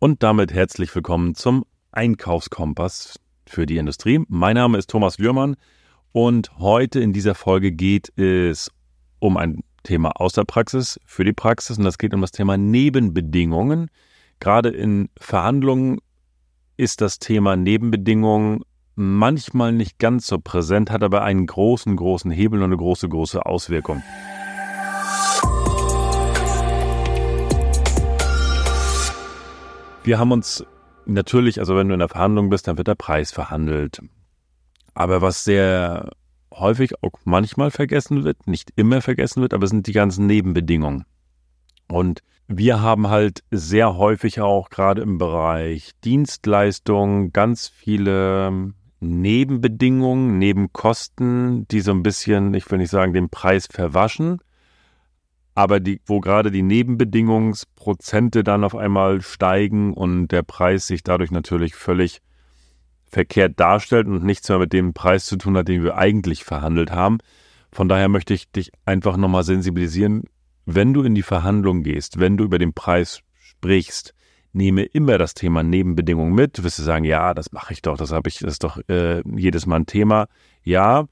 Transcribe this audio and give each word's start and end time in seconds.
Und 0.00 0.22
damit 0.22 0.52
herzlich 0.52 0.94
willkommen 0.94 1.34
zum 1.34 1.64
Einkaufskompass 1.90 3.18
für 3.46 3.66
die 3.66 3.78
Industrie. 3.78 4.20
Mein 4.28 4.54
Name 4.54 4.78
ist 4.78 4.90
Thomas 4.90 5.18
Lührmann 5.18 5.56
und 6.12 6.56
heute 6.60 7.00
in 7.00 7.12
dieser 7.12 7.34
Folge 7.34 7.72
geht 7.72 8.16
es 8.16 8.70
um 9.18 9.36
ein 9.36 9.64
Thema 9.82 10.12
aus 10.20 10.34
der 10.34 10.44
Praxis 10.44 11.00
für 11.04 11.24
die 11.24 11.32
Praxis 11.32 11.78
und 11.78 11.84
das 11.84 11.98
geht 11.98 12.14
um 12.14 12.20
das 12.20 12.30
Thema 12.30 12.56
Nebenbedingungen. 12.56 13.90
Gerade 14.38 14.68
in 14.68 15.08
Verhandlungen 15.18 15.98
ist 16.76 17.00
das 17.00 17.18
Thema 17.18 17.56
Nebenbedingungen 17.56 18.60
manchmal 18.94 19.72
nicht 19.72 19.98
ganz 19.98 20.28
so 20.28 20.38
präsent, 20.38 20.92
hat 20.92 21.02
aber 21.02 21.22
einen 21.22 21.44
großen, 21.44 21.96
großen 21.96 22.30
Hebel 22.30 22.60
und 22.60 22.66
eine 22.66 22.76
große, 22.76 23.08
große 23.08 23.44
Auswirkung. 23.44 24.00
Wir 30.08 30.18
haben 30.18 30.32
uns 30.32 30.64
natürlich, 31.04 31.60
also 31.60 31.76
wenn 31.76 31.88
du 31.88 31.92
in 31.92 31.98
der 31.98 32.08
Verhandlung 32.08 32.48
bist, 32.48 32.66
dann 32.66 32.78
wird 32.78 32.88
der 32.88 32.94
Preis 32.94 33.30
verhandelt. 33.30 34.00
Aber 34.94 35.20
was 35.20 35.44
sehr 35.44 36.12
häufig 36.50 37.02
auch 37.02 37.12
manchmal 37.24 37.70
vergessen 37.70 38.24
wird, 38.24 38.46
nicht 38.46 38.72
immer 38.74 39.02
vergessen 39.02 39.42
wird, 39.42 39.52
aber 39.52 39.66
sind 39.66 39.86
die 39.86 39.92
ganzen 39.92 40.26
Nebenbedingungen. 40.26 41.04
Und 41.88 42.22
wir 42.46 42.80
haben 42.80 43.10
halt 43.10 43.44
sehr 43.50 43.98
häufig 43.98 44.40
auch 44.40 44.70
gerade 44.70 45.02
im 45.02 45.18
Bereich 45.18 45.90
Dienstleistungen 46.02 47.34
ganz 47.34 47.68
viele 47.68 48.72
Nebenbedingungen, 49.00 50.38
Nebenkosten, 50.38 51.68
die 51.68 51.80
so 51.80 51.90
ein 51.90 52.02
bisschen, 52.02 52.54
ich 52.54 52.70
will 52.70 52.78
nicht 52.78 52.88
sagen, 52.88 53.12
den 53.12 53.28
Preis 53.28 53.68
verwaschen, 53.70 54.38
aber 55.58 55.80
die, 55.80 56.00
wo 56.06 56.20
gerade 56.20 56.52
die 56.52 56.62
Nebenbedingungsprozente 56.62 58.44
dann 58.44 58.62
auf 58.62 58.76
einmal 58.76 59.22
steigen 59.22 59.92
und 59.92 60.28
der 60.28 60.44
Preis 60.44 60.86
sich 60.86 61.02
dadurch 61.02 61.32
natürlich 61.32 61.74
völlig 61.74 62.20
verkehrt 63.10 63.58
darstellt 63.58 64.06
und 64.06 64.22
nichts 64.22 64.48
mehr 64.48 64.60
mit 64.60 64.72
dem 64.72 64.94
Preis 64.94 65.26
zu 65.26 65.36
tun 65.36 65.56
hat, 65.56 65.66
den 65.66 65.82
wir 65.82 65.98
eigentlich 65.98 66.44
verhandelt 66.44 66.92
haben. 66.92 67.18
Von 67.72 67.88
daher 67.88 68.08
möchte 68.08 68.34
ich 68.34 68.48
dich 68.52 68.70
einfach 68.84 69.16
nochmal 69.16 69.42
sensibilisieren, 69.42 70.22
wenn 70.64 70.94
du 70.94 71.02
in 71.02 71.16
die 71.16 71.22
Verhandlung 71.22 71.82
gehst, 71.82 72.20
wenn 72.20 72.36
du 72.36 72.44
über 72.44 72.60
den 72.60 72.72
Preis 72.72 73.22
sprichst, 73.40 74.14
nehme 74.52 74.84
immer 74.84 75.18
das 75.18 75.34
Thema 75.34 75.64
Nebenbedingungen 75.64 76.36
mit. 76.36 76.56
Du 76.56 76.62
wirst 76.62 76.76
sagen, 76.76 77.04
ja, 77.04 77.34
das 77.34 77.50
mache 77.50 77.72
ich 77.72 77.82
doch, 77.82 77.96
das 77.96 78.12
habe 78.12 78.28
ich, 78.28 78.38
das 78.38 78.52
ist 78.52 78.62
doch 78.62 78.78
äh, 78.88 79.24
jedes 79.36 79.66
Mal 79.66 79.80
ein 79.80 79.86
Thema. 79.86 80.28
Ja, 80.62 81.08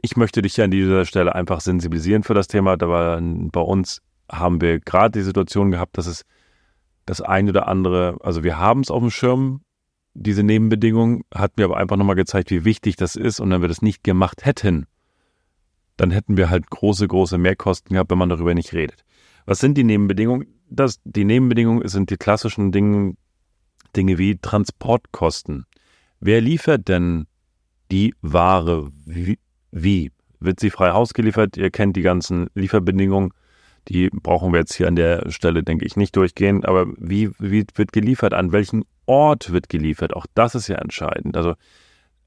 ich 0.00 0.16
möchte 0.16 0.42
dich 0.42 0.56
ja 0.56 0.64
an 0.64 0.70
dieser 0.70 1.04
Stelle 1.04 1.34
einfach 1.34 1.60
sensibilisieren 1.60 2.22
für 2.22 2.34
das 2.34 2.48
Thema. 2.48 2.72
Aber 2.72 3.20
bei 3.20 3.60
uns 3.60 4.00
haben 4.30 4.60
wir 4.60 4.80
gerade 4.80 5.18
die 5.18 5.24
Situation 5.24 5.70
gehabt, 5.70 5.98
dass 5.98 6.06
es 6.06 6.24
das 7.06 7.20
eine 7.20 7.50
oder 7.50 7.68
andere, 7.68 8.16
also 8.20 8.44
wir 8.44 8.58
haben 8.58 8.80
es 8.80 8.90
auf 8.90 9.00
dem 9.00 9.10
Schirm, 9.10 9.62
diese 10.14 10.42
Nebenbedingungen, 10.42 11.22
hat 11.34 11.56
mir 11.56 11.64
aber 11.64 11.76
einfach 11.76 11.96
nochmal 11.96 12.16
gezeigt, 12.16 12.50
wie 12.50 12.64
wichtig 12.64 12.96
das 12.96 13.16
ist. 13.16 13.40
Und 13.40 13.50
wenn 13.50 13.60
wir 13.60 13.68
das 13.68 13.82
nicht 13.82 14.04
gemacht 14.04 14.44
hätten, 14.44 14.86
dann 15.96 16.10
hätten 16.10 16.36
wir 16.36 16.50
halt 16.50 16.70
große, 16.70 17.06
große 17.08 17.38
Mehrkosten 17.38 17.94
gehabt, 17.94 18.10
wenn 18.10 18.18
man 18.18 18.28
darüber 18.28 18.54
nicht 18.54 18.72
redet. 18.72 19.04
Was 19.46 19.58
sind 19.58 19.76
die 19.76 19.84
Nebenbedingungen? 19.84 20.46
Das, 20.70 21.00
die 21.04 21.24
Nebenbedingungen 21.24 21.86
sind 21.88 22.10
die 22.10 22.16
klassischen 22.16 22.72
Dinge, 22.72 23.14
Dinge 23.96 24.18
wie 24.18 24.36
Transportkosten. 24.36 25.66
Wer 26.20 26.40
liefert 26.40 26.88
denn 26.88 27.26
die 27.90 28.14
Ware 28.20 28.90
wie, 29.06 29.38
wie? 29.70 30.10
Wird 30.40 30.60
sie 30.60 30.70
frei 30.70 30.92
Haus 30.92 31.14
geliefert? 31.14 31.56
Ihr 31.56 31.70
kennt 31.70 31.96
die 31.96 32.02
ganzen 32.02 32.48
Lieferbedingungen. 32.54 33.32
Die 33.88 34.08
brauchen 34.10 34.52
wir 34.52 34.60
jetzt 34.60 34.74
hier 34.74 34.86
an 34.86 34.96
der 34.96 35.30
Stelle, 35.30 35.62
denke 35.62 35.84
ich, 35.84 35.96
nicht 35.96 36.14
durchgehen. 36.14 36.64
Aber 36.64 36.86
wie, 36.96 37.30
wie 37.38 37.64
wird 37.74 37.92
geliefert? 37.92 38.34
An 38.34 38.52
welchem 38.52 38.84
Ort 39.06 39.52
wird 39.52 39.68
geliefert? 39.68 40.14
Auch 40.14 40.26
das 40.34 40.54
ist 40.54 40.68
ja 40.68 40.76
entscheidend. 40.76 41.36
Also 41.36 41.54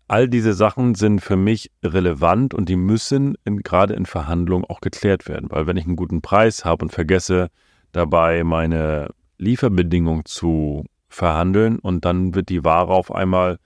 all 0.07 0.27
diese 0.27 0.53
Sachen 0.53 0.95
sind 0.95 1.21
für 1.21 1.37
mich 1.37 1.71
relevant 1.83 2.53
und 2.53 2.67
die 2.67 2.75
müssen 2.75 3.35
in, 3.45 3.63
gerade 3.63 3.93
in 3.93 4.05
Verhandlungen 4.05 4.65
auch 4.65 4.81
geklärt 4.81 5.29
werden. 5.29 5.49
Weil 5.49 5.67
wenn 5.67 5.77
ich 5.77 5.85
einen 5.85 5.95
guten 5.95 6.21
Preis 6.21 6.65
habe 6.65 6.83
und 6.83 6.91
vergesse 6.91 7.49
dabei 7.93 8.43
meine 8.43 9.09
Lieferbedingungen 9.37 10.25
zu 10.25 10.83
verhandeln 11.07 11.79
und 11.79 12.03
dann 12.03 12.35
wird 12.35 12.49
die 12.49 12.63
Ware 12.63 12.93
auf 12.93 13.13
einmal 13.13 13.57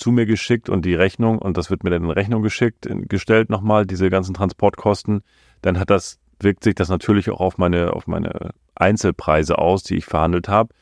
zu 0.00 0.12
mir 0.12 0.24
geschickt 0.24 0.70
und 0.70 0.84
die 0.84 0.94
Rechnung, 0.94 1.38
und 1.38 1.58
das 1.58 1.70
wird 1.70 1.84
mir 1.84 1.90
dann 1.90 2.04
in 2.04 2.10
Rechnung 2.10 2.42
geschickt, 2.42 2.88
gestellt 3.08 3.50
nochmal, 3.50 3.84
diese 3.84 4.08
ganzen 4.08 4.32
Transportkosten, 4.34 5.22
dann 5.60 5.78
hat 5.78 5.90
das, 5.90 6.18
wirkt 6.40 6.64
sich 6.64 6.74
das 6.74 6.88
natürlich 6.88 7.28
auch 7.30 7.40
auf 7.40 7.58
meine, 7.58 7.92
auf 7.92 8.06
meine 8.06 8.52
Einzelpreise 8.74 9.58
aus, 9.58 9.82
die 9.82 9.96
ich 9.96 10.06
verhandelt 10.06 10.48
habe 10.48 10.74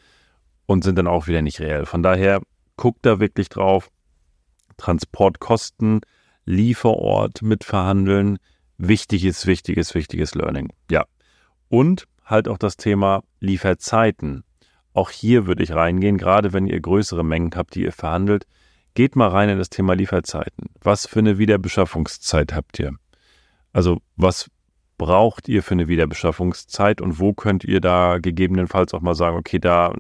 und 0.67 0.85
sind 0.85 0.97
dann 0.97 1.09
auch 1.09 1.27
wieder 1.27 1.43
nicht 1.43 1.59
reell. 1.61 1.85
Von 1.85 2.05
daher 2.05 2.41
guckt 2.77 3.05
da 3.05 3.19
wirklich 3.19 3.49
drauf. 3.49 3.91
Transportkosten, 4.77 6.01
Lieferort 6.45 7.43
mit 7.43 7.65
verhandeln, 7.65 8.39
wichtiges, 8.77 9.47
wichtiges, 9.47 9.97
wichtiges 9.97 10.37
Learning. 10.37 10.69
Ja. 10.89 11.07
Und 11.69 12.07
halt 12.25 12.47
auch 12.47 12.59
das 12.59 12.77
Thema 12.77 13.25
Lieferzeiten. 13.41 14.45
Auch 14.95 15.11
hier 15.11 15.49
würde 15.49 15.65
ich 15.65 15.73
reingehen, 15.73 16.19
gerade 16.19 16.53
wenn 16.53 16.69
ihr 16.69 16.81
größere 16.81 17.25
Mengen 17.25 17.51
habt, 17.57 17.75
die 17.75 17.83
ihr 17.83 17.93
verhandelt, 17.93 18.47
Geht 18.99 19.15
mal 19.15 19.29
rein 19.29 19.49
in 19.49 19.59
das 19.59 19.71
Thema 19.71 19.95
Lieferzeiten. 19.95 20.71
Was 20.81 21.07
für 21.07 21.21
eine 21.21 21.39
Wiederbeschaffungszeit 21.39 22.53
habt 22.53 22.81
ihr? 22.81 22.97
Also 23.73 23.99
was 24.17 24.51
braucht 24.97 25.47
ihr 25.47 25.63
für 25.63 25.75
eine 25.75 25.87
Wiederbeschaffungszeit 25.87 27.01
und 27.01 27.21
wo 27.21 27.33
könnt 27.33 27.63
ihr 27.63 27.81
da 27.81 28.19
gegebenenfalls 28.19 28.93
auch 28.95 29.01
mal 29.01 29.15
sagen, 29.15 29.37
okay, 29.37 29.61
da, 29.61 29.95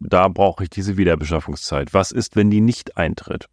da 0.00 0.28
brauche 0.28 0.64
ich 0.64 0.70
diese 0.70 0.96
Wiederbeschaffungszeit. 0.96 1.92
Was 1.92 2.12
ist, 2.12 2.34
wenn 2.34 2.50
die 2.50 2.62
nicht 2.62 2.96
eintritt? 2.96 3.50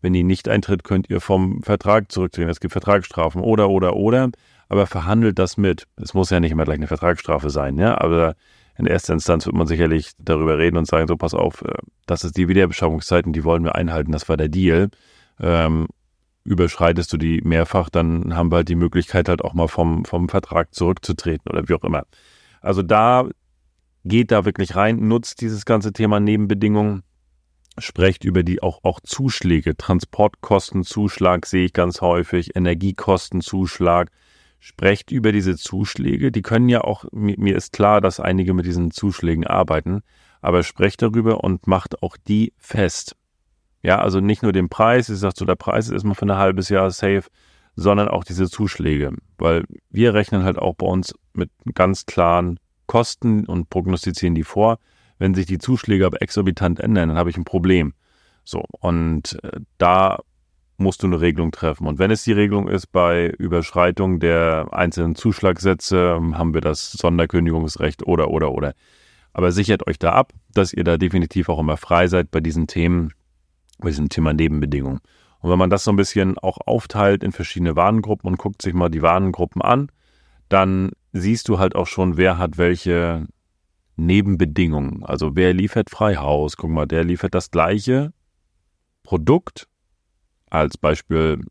Wenn 0.00 0.14
die 0.14 0.24
nicht 0.24 0.48
eintritt, 0.48 0.82
könnt 0.82 1.10
ihr 1.10 1.20
vom 1.20 1.62
Vertrag 1.62 2.10
zurücktreten. 2.10 2.48
Es 2.48 2.60
gibt 2.60 2.72
Vertragsstrafen 2.72 3.42
oder, 3.42 3.68
oder, 3.68 3.96
oder. 3.96 4.30
Aber 4.70 4.86
verhandelt 4.86 5.38
das 5.38 5.58
mit. 5.58 5.88
Es 5.96 6.14
muss 6.14 6.30
ja 6.30 6.40
nicht 6.40 6.52
immer 6.52 6.64
gleich 6.64 6.78
eine 6.78 6.86
Vertragsstrafe 6.86 7.50
sein, 7.50 7.76
ja. 7.76 8.00
Aber 8.00 8.34
in 8.78 8.86
erster 8.86 9.14
Instanz 9.14 9.46
wird 9.46 9.56
man 9.56 9.66
sicherlich 9.66 10.12
darüber 10.18 10.58
reden 10.58 10.76
und 10.76 10.86
sagen, 10.86 11.08
so 11.08 11.16
pass 11.16 11.34
auf, 11.34 11.62
äh, 11.62 11.72
das 12.06 12.24
ist 12.24 12.36
die 12.36 12.48
Wiederbeschaffungszeiten, 12.48 13.32
die 13.32 13.44
wollen 13.44 13.64
wir 13.64 13.74
einhalten, 13.74 14.12
das 14.12 14.28
war 14.28 14.36
der 14.36 14.48
Deal. 14.48 14.90
Ähm, 15.40 15.86
überschreitest 16.44 17.12
du 17.12 17.16
die 17.16 17.40
mehrfach, 17.42 17.90
dann 17.90 18.36
haben 18.36 18.52
wir 18.52 18.56
halt 18.56 18.68
die 18.68 18.76
Möglichkeit 18.76 19.28
halt 19.28 19.42
auch 19.42 19.54
mal 19.54 19.68
vom, 19.68 20.04
vom 20.04 20.28
Vertrag 20.28 20.74
zurückzutreten 20.74 21.50
oder 21.50 21.68
wie 21.68 21.74
auch 21.74 21.84
immer. 21.84 22.04
Also 22.60 22.82
da 22.82 23.28
geht 24.04 24.30
da 24.30 24.44
wirklich 24.44 24.76
rein, 24.76 25.08
nutzt 25.08 25.40
dieses 25.40 25.64
ganze 25.64 25.92
Thema 25.92 26.20
Nebenbedingungen, 26.20 27.02
sprecht 27.78 28.24
über 28.24 28.42
die 28.42 28.62
auch, 28.62 28.84
auch 28.84 29.00
Zuschläge, 29.00 29.76
Transportkostenzuschlag 29.76 31.46
sehe 31.46 31.66
ich 31.66 31.72
ganz 31.72 32.00
häufig, 32.00 32.54
Energiekostenzuschlag, 32.54 34.10
Sprecht 34.66 35.12
über 35.12 35.30
diese 35.30 35.56
Zuschläge. 35.56 36.32
Die 36.32 36.42
können 36.42 36.68
ja 36.68 36.80
auch, 36.80 37.04
mir 37.12 37.54
ist 37.54 37.72
klar, 37.72 38.00
dass 38.00 38.18
einige 38.18 38.52
mit 38.52 38.66
diesen 38.66 38.90
Zuschlägen 38.90 39.46
arbeiten, 39.46 40.02
aber 40.40 40.64
sprecht 40.64 41.02
darüber 41.02 41.44
und 41.44 41.68
macht 41.68 42.02
auch 42.02 42.16
die 42.16 42.52
fest. 42.58 43.14
Ja, 43.84 44.00
also 44.00 44.18
nicht 44.18 44.42
nur 44.42 44.50
den 44.50 44.68
Preis, 44.68 45.08
ich 45.08 45.18
sage 45.18 45.34
so, 45.36 45.44
der 45.44 45.54
Preis 45.54 45.86
ist 45.86 45.92
erstmal 45.92 46.16
für 46.16 46.26
ein 46.26 46.36
halbes 46.36 46.68
Jahr 46.68 46.90
safe, 46.90 47.22
sondern 47.76 48.08
auch 48.08 48.24
diese 48.24 48.50
Zuschläge. 48.50 49.12
Weil 49.38 49.66
wir 49.90 50.14
rechnen 50.14 50.42
halt 50.42 50.58
auch 50.58 50.74
bei 50.74 50.86
uns 50.86 51.14
mit 51.32 51.48
ganz 51.72 52.04
klaren 52.04 52.58
Kosten 52.88 53.46
und 53.46 53.70
prognostizieren 53.70 54.34
die 54.34 54.42
vor. 54.42 54.80
Wenn 55.20 55.34
sich 55.34 55.46
die 55.46 55.58
Zuschläge 55.58 56.06
aber 56.06 56.22
exorbitant 56.22 56.80
ändern, 56.80 57.10
dann 57.10 57.18
habe 57.18 57.30
ich 57.30 57.36
ein 57.36 57.44
Problem. 57.44 57.94
So, 58.42 58.64
und 58.80 59.38
äh, 59.44 59.60
da 59.78 60.18
musst 60.78 61.02
du 61.02 61.06
eine 61.06 61.20
Regelung 61.20 61.52
treffen. 61.52 61.86
Und 61.86 61.98
wenn 61.98 62.10
es 62.10 62.24
die 62.24 62.32
Regelung 62.32 62.68
ist, 62.68 62.88
bei 62.88 63.28
Überschreitung 63.28 64.20
der 64.20 64.68
einzelnen 64.72 65.14
Zuschlagsätze 65.14 66.20
haben 66.34 66.54
wir 66.54 66.60
das 66.60 66.92
Sonderkündigungsrecht 66.92 68.06
oder, 68.06 68.30
oder, 68.30 68.52
oder. 68.52 68.74
Aber 69.32 69.52
sichert 69.52 69.86
euch 69.86 69.98
da 69.98 70.12
ab, 70.12 70.32
dass 70.52 70.72
ihr 70.72 70.84
da 70.84 70.96
definitiv 70.96 71.48
auch 71.48 71.58
immer 71.58 71.76
frei 71.76 72.08
seid 72.08 72.30
bei 72.30 72.40
diesen 72.40 72.66
Themen, 72.66 73.12
bei 73.78 73.88
diesem 73.88 74.08
Thema 74.08 74.32
Nebenbedingungen. 74.32 75.00
Und 75.40 75.50
wenn 75.50 75.58
man 75.58 75.70
das 75.70 75.84
so 75.84 75.92
ein 75.92 75.96
bisschen 75.96 76.38
auch 76.38 76.58
aufteilt 76.66 77.22
in 77.22 77.32
verschiedene 77.32 77.76
Warengruppen 77.76 78.28
und 78.28 78.38
guckt 78.38 78.62
sich 78.62 78.74
mal 78.74 78.88
die 78.88 79.02
Warengruppen 79.02 79.62
an, 79.62 79.90
dann 80.48 80.90
siehst 81.12 81.48
du 81.48 81.58
halt 81.58 81.74
auch 81.74 81.86
schon, 81.86 82.16
wer 82.16 82.38
hat 82.38 82.58
welche 82.58 83.26
Nebenbedingungen. 83.96 85.04
Also 85.04 85.36
wer 85.36 85.54
liefert 85.54 85.90
Freihaus? 85.90 86.56
Guck 86.56 86.70
mal, 86.70 86.86
der 86.86 87.04
liefert 87.04 87.34
das 87.34 87.50
gleiche 87.50 88.12
Produkt 89.02 89.68
als 90.50 90.78
Beispiel 90.78 91.44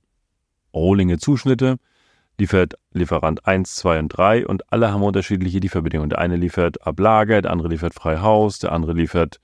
Rohlinge 0.73 1.17
Zuschnitte 1.17 1.77
liefert 2.37 2.73
Lieferant 2.91 3.45
1, 3.47 3.75
2 3.75 3.99
und 3.99 4.09
3 4.09 4.47
und 4.47 4.71
alle 4.71 4.91
haben 4.91 5.03
unterschiedliche 5.03 5.59
Lieferbedingungen. 5.59 6.09
Der 6.09 6.19
eine 6.19 6.35
liefert 6.35 6.85
Ablager, 6.85 7.41
der 7.41 7.51
andere 7.51 7.69
liefert 7.69 7.93
Freihaus, 7.93 8.59
der 8.59 8.71
andere 8.71 8.93
liefert 8.93 9.39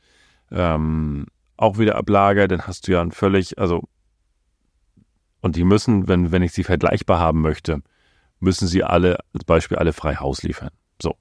ähm, 0.52 1.28
auch 1.58 1.78
wieder 1.78 1.96
Ablager. 1.96 2.48
Dann 2.48 2.68
hast 2.68 2.88
du 2.88 2.94
ja 2.94 3.02
ein 3.02 3.12
völlig, 3.12 3.58
also 3.60 3.84
und 5.42 5.56
die 5.56 5.64
müssen, 5.64 6.08
wenn, 6.08 6.32
wenn 6.32 6.44
ich 6.44 6.52
sie 6.52 6.64
vergleichbar 6.64 7.20
haben 7.20 7.42
möchte, 7.42 7.82
müssen 8.40 8.68
sie 8.68 8.84
alle, 8.84 9.18
als 9.34 9.44
Beispiel 9.44 9.78
alle 9.78 9.94
Freihaus 9.94 10.44
liefern. 10.44 10.70
So. 11.02 11.16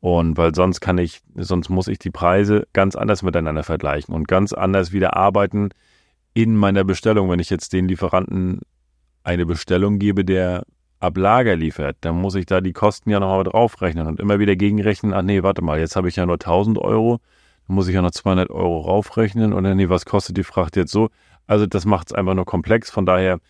Und 0.00 0.36
weil 0.36 0.54
sonst 0.54 0.80
kann 0.80 0.98
ich, 0.98 1.22
sonst 1.34 1.68
muss 1.68 1.88
ich 1.88 1.98
die 1.98 2.10
Preise 2.10 2.66
ganz 2.72 2.94
anders 2.94 3.22
miteinander 3.22 3.64
vergleichen 3.64 4.14
und 4.14 4.28
ganz 4.28 4.52
anders 4.52 4.92
wieder 4.92 5.16
arbeiten 5.16 5.70
in 6.36 6.54
meiner 6.54 6.84
Bestellung. 6.84 7.30
Wenn 7.30 7.40
ich 7.40 7.48
jetzt 7.48 7.72
den 7.72 7.88
Lieferanten 7.88 8.60
eine 9.24 9.46
Bestellung 9.46 9.98
gebe, 9.98 10.22
der 10.22 10.64
ab 11.00 11.16
Lager 11.16 11.56
liefert, 11.56 11.96
dann 12.02 12.20
muss 12.20 12.34
ich 12.34 12.44
da 12.44 12.60
die 12.60 12.74
Kosten 12.74 13.08
ja 13.08 13.18
nochmal 13.20 13.44
draufrechnen 13.44 14.06
und 14.06 14.20
immer 14.20 14.38
wieder 14.38 14.54
gegenrechnen, 14.54 15.14
ach 15.14 15.22
nee, 15.22 15.42
warte 15.42 15.62
mal, 15.62 15.78
jetzt 15.78 15.96
habe 15.96 16.10
ich 16.10 16.16
ja 16.16 16.26
nur 16.26 16.34
1000 16.34 16.76
Euro, 16.76 17.20
dann 17.66 17.74
muss 17.74 17.88
ich 17.88 17.94
ja 17.94 18.02
noch 18.02 18.10
200 18.10 18.50
Euro 18.50 18.80
raufrechnen 18.82 19.54
oder 19.54 19.74
nee, 19.74 19.88
was 19.88 20.04
kostet 20.04 20.36
die 20.36 20.44
Fracht 20.44 20.76
jetzt 20.76 20.92
so? 20.92 21.08
Also 21.46 21.64
das 21.64 21.86
macht 21.86 22.08
es 22.08 22.12
einfach 22.14 22.34
nur 22.34 22.44
komplex, 22.44 22.90
von 22.90 23.06
daher 23.06 23.40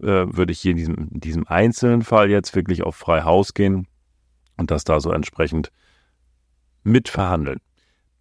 äh, 0.00 0.26
würde 0.26 0.50
ich 0.50 0.58
hier 0.58 0.72
in 0.72 0.78
diesem, 0.78 0.96
in 0.96 1.20
diesem 1.20 1.46
einzelnen 1.46 2.02
Fall 2.02 2.28
jetzt 2.28 2.56
wirklich 2.56 2.82
auf 2.82 2.96
frei 2.96 3.22
Haus 3.22 3.54
gehen 3.54 3.86
und 4.56 4.72
das 4.72 4.82
da 4.82 4.98
so 4.98 5.12
entsprechend 5.12 5.70
mitverhandeln. 6.82 7.60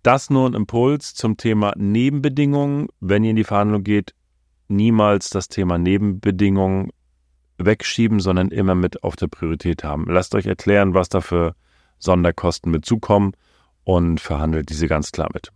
Das 0.03 0.31
nur 0.31 0.49
ein 0.49 0.55
Impuls 0.55 1.13
zum 1.13 1.37
Thema 1.37 1.73
Nebenbedingungen. 1.77 2.87
Wenn 2.99 3.23
ihr 3.23 3.31
in 3.31 3.35
die 3.35 3.43
Verhandlung 3.43 3.83
geht, 3.83 4.15
niemals 4.67 5.29
das 5.29 5.47
Thema 5.47 5.77
Nebenbedingungen 5.77 6.89
wegschieben, 7.57 8.19
sondern 8.19 8.49
immer 8.49 8.73
mit 8.73 9.03
auf 9.03 9.15
der 9.15 9.27
Priorität 9.27 9.83
haben. 9.83 10.05
Lasst 10.07 10.33
euch 10.33 10.47
erklären, 10.47 10.95
was 10.95 11.09
da 11.09 11.21
für 11.21 11.55
Sonderkosten 11.99 12.71
mit 12.71 12.85
zukommen 12.85 13.33
und 13.83 14.19
verhandelt 14.19 14.69
diese 14.69 14.87
ganz 14.87 15.11
klar 15.11 15.29
mit. 15.33 15.51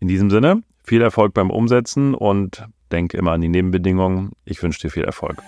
In 0.00 0.08
diesem 0.08 0.30
Sinne, 0.30 0.62
viel 0.82 1.02
Erfolg 1.02 1.34
beim 1.34 1.50
Umsetzen 1.50 2.14
und 2.14 2.64
denke 2.90 3.18
immer 3.18 3.32
an 3.32 3.42
die 3.42 3.48
Nebenbedingungen. 3.48 4.32
Ich 4.46 4.62
wünsche 4.62 4.80
dir 4.80 4.90
viel 4.90 5.04
Erfolg. 5.04 5.42